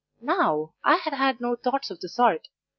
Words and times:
Now, 0.23 0.73
I 0.83 0.95
had 0.95 1.13
had 1.13 1.39
no 1.39 1.55
thoughts 1.55 1.91
of 1.91 1.99
the 1.99 2.09
sort. 2.09 2.47